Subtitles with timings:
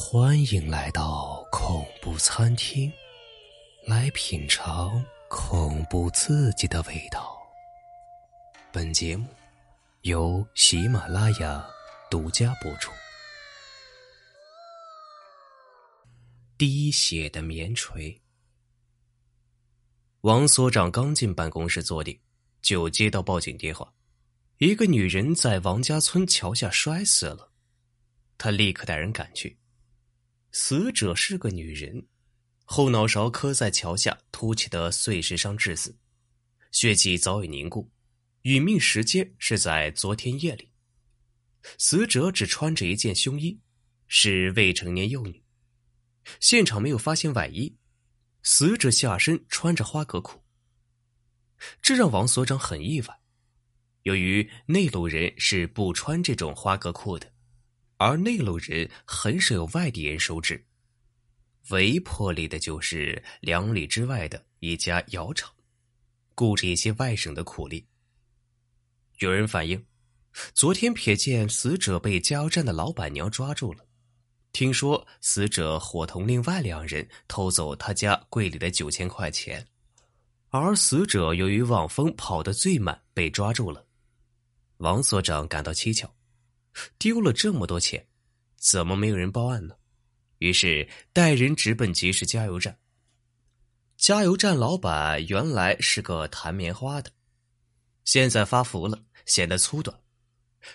[0.00, 2.90] 欢迎来到恐怖餐厅，
[3.84, 7.36] 来品尝恐怖刺激的味道。
[8.72, 9.26] 本节目
[10.02, 11.68] 由喜马拉雅
[12.08, 12.92] 独家播出。
[16.56, 18.18] 滴血的棉锤。
[20.20, 22.18] 王所长刚进办公室坐定，
[22.62, 23.92] 就接到报警电话：
[24.58, 27.50] 一个女人在王家村桥下摔死了。
[28.38, 29.58] 他立刻带人赶去。
[30.52, 32.06] 死者是个女人，
[32.64, 35.96] 后脑勺磕在桥下凸起的碎石上致死，
[36.72, 37.90] 血迹早已凝固，
[38.42, 40.70] 殒命时间是在昨天夜里。
[41.76, 43.60] 死者只穿着一件胸衣，
[44.06, 45.42] 是未成年幼女。
[46.40, 47.76] 现场没有发现外衣，
[48.42, 50.42] 死者下身穿着花格裤，
[51.82, 53.20] 这让王所长很意外。
[54.04, 57.30] 由于内陆人是不穿这种花格裤的。
[57.98, 60.64] 而内陆人很少有外地人收治，
[61.70, 65.52] 唯一破例的就是两里之外的一家窑厂，
[66.36, 67.84] 雇着一些外省的苦力。
[69.18, 69.84] 有人反映，
[70.54, 73.84] 昨天瞥见死者被加油站的老板娘抓住了，
[74.52, 79.66] 听说死者伙同另外两人偷走他家柜里的九千块钱，
[80.50, 83.84] 而死者由于望风跑得最慢被抓住了。
[84.76, 86.08] 王所长感到蹊跷。
[86.98, 88.06] 丢了这么多钱，
[88.56, 89.74] 怎么没有人报案呢？
[90.38, 92.78] 于是带人直奔集市加油站。
[93.96, 97.10] 加油站老板原来是个弹棉花的，
[98.04, 100.00] 现在发福了，显得粗短。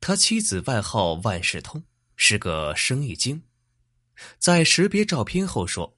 [0.00, 1.82] 他妻子外号万事通，
[2.16, 3.42] 是个生意精。
[4.38, 5.96] 在识别照片后说：“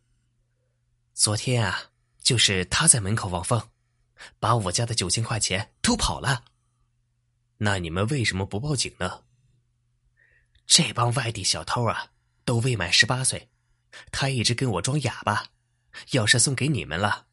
[1.15, 3.71] 昨天啊，就是他在门口望风，
[4.39, 6.45] 把我家的九千块钱偷跑了。
[7.57, 9.25] 那你们为什么不报警呢？”
[10.69, 12.13] 这帮外地小偷啊，
[12.45, 13.49] 都未满十八岁，
[14.13, 15.47] 他一直跟我装哑巴。
[16.13, 17.27] 要是送给你们了，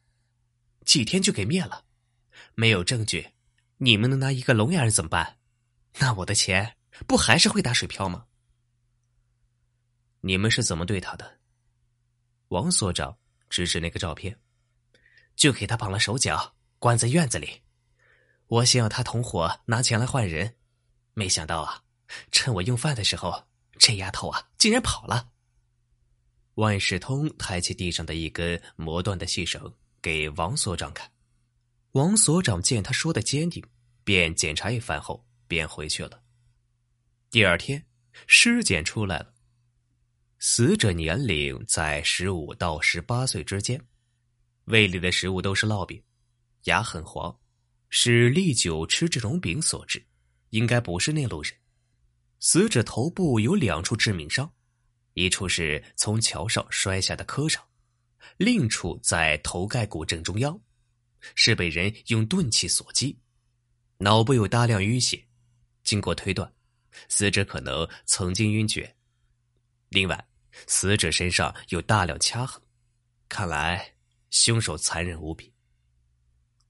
[0.84, 1.84] 几天就给灭了。
[2.54, 3.34] 没有证据，
[3.76, 5.38] 你们能拿一个聋哑人怎么办？
[5.98, 6.76] 那我的钱
[7.06, 8.24] 不还是会打水漂吗？
[10.22, 11.38] 你们是怎么对他的？
[12.48, 13.18] 王所长
[13.50, 14.40] 指指那个照片，
[15.36, 17.62] 就给他绑了手脚，关在院子里。
[18.46, 20.56] 我想要他同伙拿钱来换人，
[21.12, 21.82] 没想到啊。
[22.30, 23.46] 趁我用饭的时候，
[23.78, 25.30] 这丫头啊，竟然跑了。
[26.54, 31.10] 万事通抬起地上的一根磨断的细绳，给王所长看。
[31.92, 33.62] 王所长见他说的坚定，
[34.04, 36.22] 便检查一番后，便回去了。
[37.30, 37.84] 第二天，
[38.26, 39.34] 尸检出来了，
[40.38, 43.82] 死者年龄在十五到十八岁之间，
[44.64, 46.02] 胃里的食物都是烙饼，
[46.64, 47.36] 牙很黄，
[47.90, 50.02] 是历久吃这种饼所致，
[50.50, 51.52] 应该不是内陆人。
[52.48, 54.48] 死者头部有两处致命伤，
[55.14, 57.60] 一处是从桥上摔下的磕伤，
[58.36, 60.56] 另一处在头盖骨正中央，
[61.34, 63.18] 是被人用钝器所击。
[63.98, 65.26] 脑部有大量淤血，
[65.82, 66.54] 经过推断，
[67.08, 68.94] 死者可能曾经晕厥。
[69.88, 70.28] 另外，
[70.68, 72.62] 死者身上有大量掐痕，
[73.28, 73.94] 看来
[74.30, 75.52] 凶手残忍无比。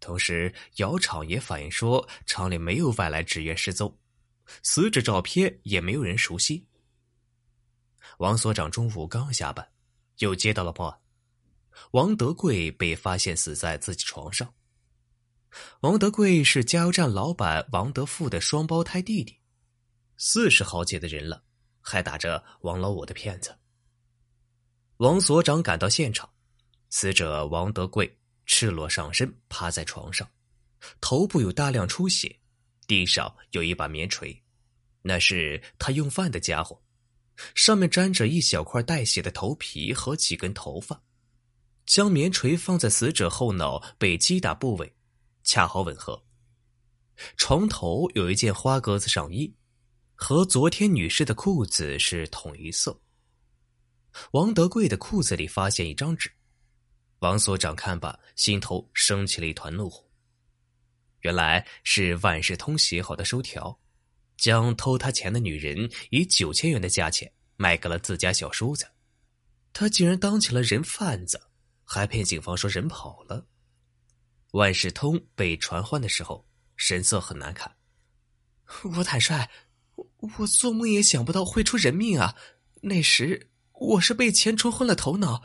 [0.00, 3.94] 同时，窑厂也反映说，厂里没有外来职员失踪。
[4.62, 6.66] 死者照片也没有人熟悉。
[8.18, 9.68] 王所长中午刚下班，
[10.18, 10.98] 又接到了报案：
[11.90, 14.54] 王德贵被发现死在自己床上。
[15.80, 19.38] 王德贵是加油站老板王德富的双胞胎弟弟，
[20.16, 21.42] 四十好几的人了，
[21.80, 23.56] 还打着王老五的骗子。
[24.98, 26.30] 王所长赶到现场，
[26.88, 30.28] 死者王德贵赤裸上身趴在床上，
[31.00, 32.38] 头部有大量出血。
[32.86, 34.42] 地上有一把棉锤，
[35.02, 36.80] 那是他用饭的家伙，
[37.54, 41.02] 上面沾着一小块带血的头皮和几根头发。
[41.84, 44.92] 将棉锤放在死者后脑被击打部位，
[45.44, 46.20] 恰好吻合。
[47.36, 49.54] 床头有一件花格子上衣，
[50.14, 53.00] 和昨天女士的裤子是同一色。
[54.32, 56.30] 王德贵的裤子里发现一张纸，
[57.18, 60.05] 王所长看罢，心头升起了一团怒火。
[61.26, 63.76] 原来是万事通写好的收条，
[64.36, 68.86] 将偷他钱的女人以九千元的价钱卖给了自家小叔子，
[69.72, 71.48] 他竟然当起了人贩子，
[71.84, 73.44] 还骗警方说人跑了。
[74.52, 76.46] 万事通被传唤的时候，
[76.76, 77.74] 神色很难看。
[78.96, 79.48] 我坦率，
[80.38, 82.36] 我做梦也想不到会出人命啊！
[82.82, 85.42] 那时我是被钱冲昏了头脑，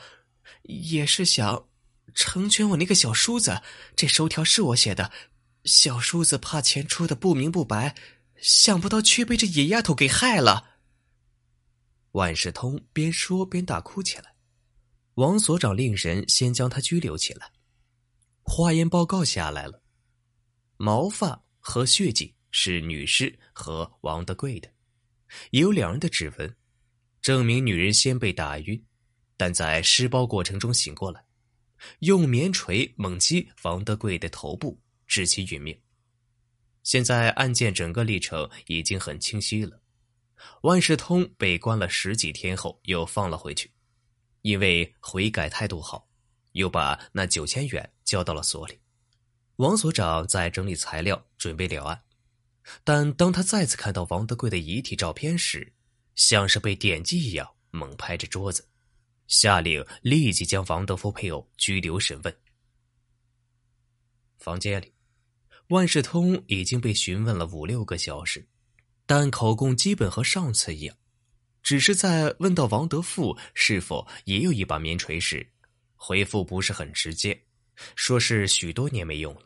[0.61, 1.67] 也是想
[2.13, 3.63] 成全我那个小叔子。
[3.95, 5.11] 这收条是我写的。
[5.65, 7.95] 小叔子怕钱出的不明不白，
[8.37, 10.79] 想不到却被这野丫头给害了。
[12.13, 14.35] 万事通边说边大哭起来。
[15.15, 17.51] 王所长令人先将他拘留起来。
[18.43, 19.83] 化验报告下来了，
[20.77, 24.69] 毛发和血迹是女尸和王德贵的，
[25.51, 26.55] 也有两人的指纹，
[27.21, 28.83] 证明女人先被打晕，
[29.37, 31.23] 但在施包过程中醒过来，
[31.99, 34.81] 用棉锤猛击王德贵的头部，
[35.11, 35.77] 致其殒命。
[36.83, 39.81] 现在案件整个历程已经很清晰了。
[40.61, 43.69] 万事通被关了十几天后，又放了回去，
[44.41, 46.07] 因为悔改态度好，
[46.53, 48.79] 又把那九千元交到了所里。
[49.57, 52.01] 王所长在整理材料，准备了案，
[52.85, 55.73] 但当他再次看到王德贵的遗体照片时，
[56.15, 58.65] 像是被电击一样，猛拍着桌子，
[59.27, 62.33] 下令立即将王德福配偶拘留审问。
[64.39, 64.91] 房间里。
[65.71, 68.45] 万事通已经被询问了五六个小时，
[69.05, 70.97] 但口供基本和上次一样，
[71.63, 75.49] 只是在问到王德富是否也有一把棉锤时，
[75.95, 77.41] 回复不是很直接，
[77.95, 79.43] 说是许多年没用了，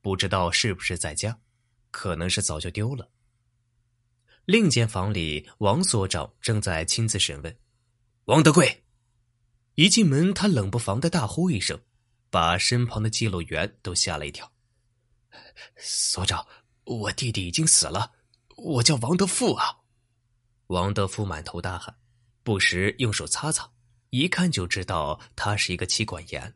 [0.00, 1.38] 不知道是不是在家，
[1.90, 3.10] 可能是早就丢了。
[4.46, 7.54] 另间房里，王所长正在亲自审问
[8.24, 8.82] 王德贵，
[9.74, 11.78] 一进门，他冷不防的大呼一声，
[12.30, 14.50] 把身旁的记录员都吓了一跳。
[15.76, 16.46] 所长，
[16.84, 18.12] 我弟弟已经死了，
[18.56, 19.78] 我叫王德富啊。
[20.68, 21.96] 王德富满头大汗，
[22.42, 23.70] 不时用手擦擦，
[24.10, 26.54] 一看就知道他是一个妻管严。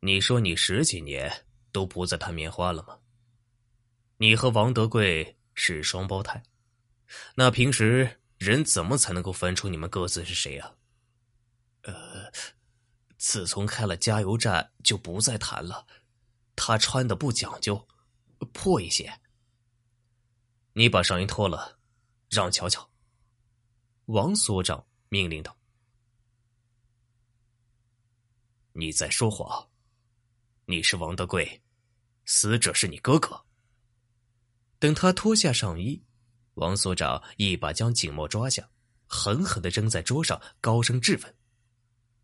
[0.00, 2.98] 你说你十几年都不再弹棉花了吗？
[4.18, 6.42] 你和王德贵是双胞胎，
[7.34, 10.74] 那平时人怎么才能够分出你们各自是谁啊？
[11.82, 12.30] 呃，
[13.16, 15.86] 自从开了加油站就不再谈了。
[16.58, 17.86] 他穿的不讲究，
[18.52, 19.20] 破一些。
[20.72, 21.78] 你把上衣脱了，
[22.28, 22.90] 让瞧瞧。
[24.06, 25.56] 王所长命令道
[28.74, 29.70] ：“你在说谎，
[30.66, 31.62] 你是王德贵，
[32.24, 33.44] 死者是你哥哥。”
[34.80, 36.04] 等他脱下上衣，
[36.54, 38.68] 王所长一把将景墨抓下，
[39.06, 41.36] 狠狠的扔在桌上，高声质问，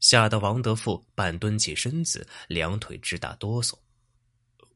[0.01, 3.79] 吓得王德富半蹲起身子，两腿直打哆嗦。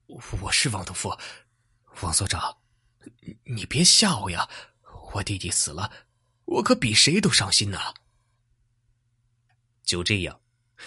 [0.08, 1.14] 我是王德富，
[2.00, 2.56] 王所长，
[3.44, 4.48] 你别吓我呀！
[5.12, 5.92] 我弟弟死了，
[6.46, 7.92] 我可比谁都伤心呐。
[9.82, 10.40] 就这样，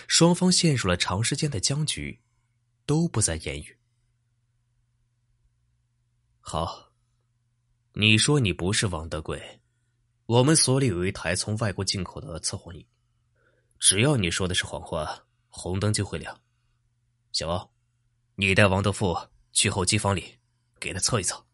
[0.08, 2.20] 双方陷入了长时间的僵局，
[2.88, 3.78] 都不再言语。
[6.40, 6.92] 好，
[7.94, 9.62] 你说你不是王德贵，
[10.26, 12.84] 我们所里有一台从外国进口的测谎仪，
[13.78, 16.42] 只要你说的是谎话，红灯就会亮。
[17.32, 17.70] 小王。
[18.36, 19.18] 你带王德富
[19.52, 20.38] 去候机房里，
[20.80, 21.46] 给他测一测。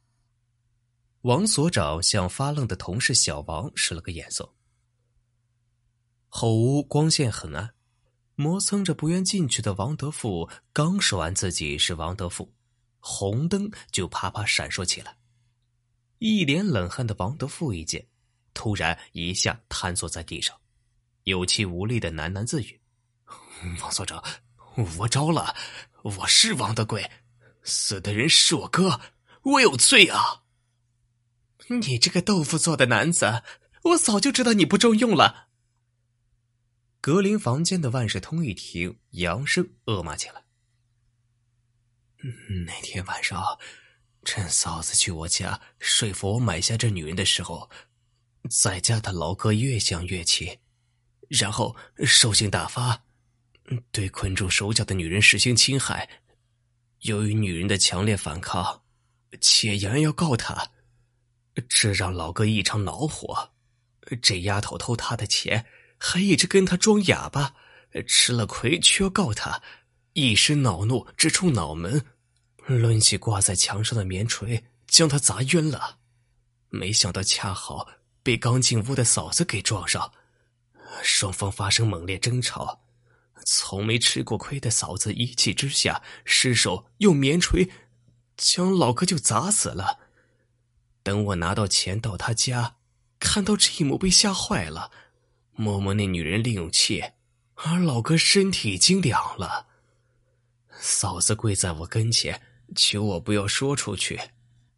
[1.22, 4.54] 王所长向发愣的同事小王使了个眼色。
[6.30, 7.74] 后屋光线很暗，
[8.36, 12.54] 磨蹭着不愿进去的王德富刚说完自己是王德富，
[13.00, 15.18] 红灯就啪啪闪烁起来。
[16.20, 18.08] 一脸冷汗的王德富一见，
[18.54, 20.56] 突然一下瘫坐在地上，
[21.24, 22.80] 有气无力的喃喃自语
[23.82, 24.24] ：“王所长，
[25.00, 25.56] 我招了。”
[26.16, 27.12] 我是王德贵，
[27.64, 29.02] 死的人是我哥，
[29.44, 30.44] 我有罪啊！
[31.68, 33.44] 你这个豆腐做的男子，
[33.84, 35.50] 我早就知道你不中用了。
[37.02, 40.44] 格林房间的万事通一听，扬声恶骂起来。
[42.66, 43.60] 那天晚上，
[44.24, 47.70] 趁嫂子去我家说服我买下这女人的时候，
[48.50, 50.60] 在家的老哥越想越气，
[51.28, 53.07] 然后兽性大发。
[53.92, 56.10] 对困住手脚的女人实行侵害，
[57.02, 58.84] 由于女人的强烈反抗，
[59.42, 60.72] 且杨要告他，
[61.68, 63.52] 这让老哥异常恼火。
[64.22, 65.66] 这丫头偷他的钱，
[65.98, 67.56] 还一直跟他装哑巴，
[68.08, 69.62] 吃了亏却要告他，
[70.14, 72.06] 一时恼怒直冲脑门，
[72.68, 75.98] 抡起挂在墙上的棉锤将他砸晕了。
[76.70, 77.90] 没想到恰好
[78.24, 80.14] 被刚进屋的嫂子给撞上，
[81.04, 82.82] 双方发生猛烈争吵。
[83.50, 87.72] 从没吃过亏的嫂子一气之下失手用棉锤
[88.36, 90.00] 将老哥就砸死了。
[91.02, 92.76] 等我拿到钱到他家，
[93.20, 94.92] 看到这一幕被吓坏了，
[95.54, 97.02] 摸摸那女人利用器，
[97.56, 99.68] 而老哥身体已经凉了。
[100.78, 102.42] 嫂子跪在我跟前
[102.76, 104.20] 求我不要说出去，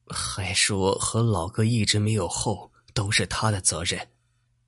[0.06, 4.08] 还说和老哥一直没有后都是他的责任，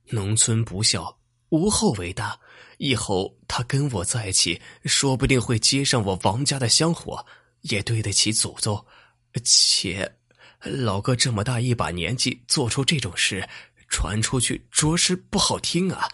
[0.06, 1.16] 农村不孝
[1.52, 2.38] 无后为大。
[2.78, 7.24] 以后他跟我在一起，说不定会接上我王家的香火，
[7.60, 8.84] 也对得起祖宗。
[9.44, 10.16] 且，
[10.60, 13.48] 老哥这么大一把年纪做出这种事，
[13.88, 16.08] 传出去着实不好听啊。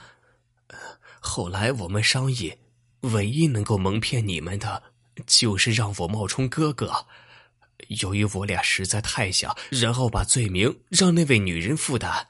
[1.20, 2.52] 后来我们商议，
[3.00, 4.82] 唯一能够蒙骗你们的，
[5.26, 7.06] 就是让我冒充哥哥。
[8.02, 12.28] 由于我俩实在太小，然后把罪名让那位女人负担。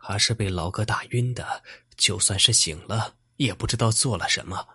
[0.00, 1.62] 她是被老哥打晕的，
[1.96, 4.66] 就算是醒了，也不知道做了什么，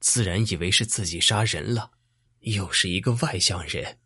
[0.00, 1.92] 自然以为是自己杀人了。
[2.40, 3.98] 又是一个外乡人，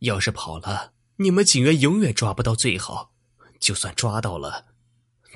[0.00, 3.12] 要是跑了，你们警员永远抓不到最好。
[3.58, 4.66] 就算抓到了，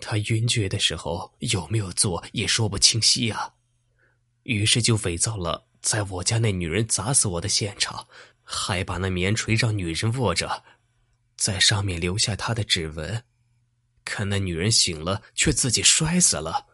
[0.00, 3.54] 他晕厥的时候有没有做也说不清晰啊。
[4.44, 8.06] 于是就伪造了在我家那女人砸死我的现场。
[8.46, 10.64] 还把那棉锤让女人握着，
[11.34, 13.24] 在上面留下她的指纹。
[14.04, 16.66] 可那女人醒了，却自己摔死了，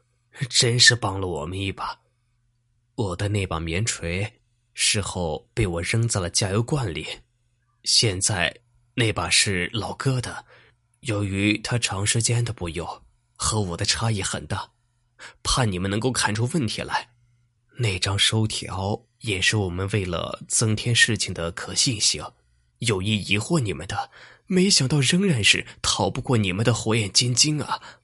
[0.48, 1.98] 真是帮了我们一把。
[2.96, 4.40] 我的那把棉锤
[4.74, 7.06] 事后被我扔在了加油罐里，
[7.84, 8.54] 现在
[8.94, 10.44] 那把是老哥的。
[11.00, 12.86] 由于他长时间的不用，
[13.34, 14.70] 和我的差异很大，
[15.42, 17.08] 怕你们能够看出问题来。
[17.78, 22.22] 那张收条也是我们为了增添事情的可信性，
[22.80, 24.10] 有意疑惑你们的，
[24.52, 28.00] 没想到仍然是逃不过你们的火眼金睛啊！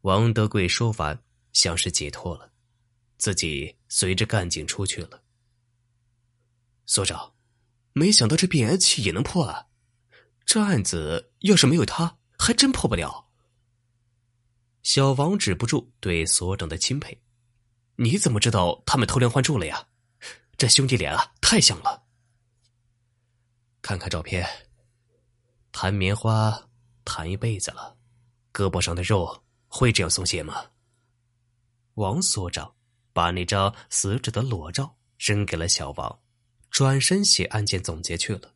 [0.00, 2.50] 王德贵说完，像是解脱了，
[3.18, 5.22] 自己随着干警出去了。
[6.86, 7.34] 所长，
[7.92, 9.66] 没想到这变压器也能破案，
[10.46, 13.28] 这案子要是没有他，还真破不了。
[14.82, 17.22] 小王止不住对所长的钦佩。
[17.96, 19.88] 你怎么知道他们偷梁换柱了呀？
[20.56, 22.04] 这兄弟俩啊，太像了。
[23.82, 24.48] 看看照片，
[25.80, 26.60] 弹棉花
[27.04, 27.96] 弹一辈子了，
[28.52, 30.64] 胳膊上的肉会这样松懈吗？
[31.94, 32.74] 王所长
[33.12, 36.18] 把那张死者的裸照扔给了小王，
[36.68, 38.52] 转身写案件总结去了。